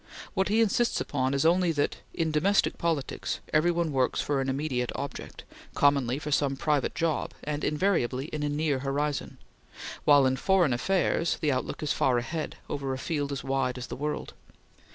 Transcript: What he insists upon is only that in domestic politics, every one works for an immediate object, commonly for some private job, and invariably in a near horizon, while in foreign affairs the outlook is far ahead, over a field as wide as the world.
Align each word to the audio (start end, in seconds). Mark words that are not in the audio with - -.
What 0.33 0.47
he 0.47 0.61
insists 0.61 0.99
upon 0.99 1.35
is 1.35 1.45
only 1.45 1.71
that 1.73 1.97
in 2.11 2.31
domestic 2.31 2.79
politics, 2.79 3.39
every 3.53 3.69
one 3.69 3.91
works 3.91 4.19
for 4.19 4.41
an 4.41 4.49
immediate 4.49 4.91
object, 4.95 5.43
commonly 5.75 6.17
for 6.17 6.31
some 6.31 6.55
private 6.57 6.95
job, 6.95 7.35
and 7.43 7.63
invariably 7.63 8.25
in 8.25 8.41
a 8.41 8.49
near 8.49 8.79
horizon, 8.79 9.37
while 10.03 10.25
in 10.25 10.37
foreign 10.37 10.73
affairs 10.73 11.37
the 11.39 11.51
outlook 11.51 11.83
is 11.83 11.93
far 11.93 12.17
ahead, 12.17 12.55
over 12.67 12.95
a 12.95 12.97
field 12.97 13.31
as 13.31 13.43
wide 13.43 13.77
as 13.77 13.85
the 13.85 13.95
world. 13.95 14.33